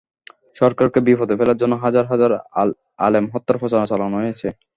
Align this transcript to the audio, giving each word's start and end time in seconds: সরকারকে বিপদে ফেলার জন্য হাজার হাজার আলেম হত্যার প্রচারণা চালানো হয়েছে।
সরকারকে 0.55 0.99
বিপদে 1.07 1.35
ফেলার 1.39 1.59
জন্য 1.61 1.73
হাজার 1.83 2.05
হাজার 2.11 2.31
আলেম 3.05 3.25
হত্যার 3.33 3.59
প্রচারণা 3.61 3.87
চালানো 3.91 4.15
হয়েছে। 4.21 4.47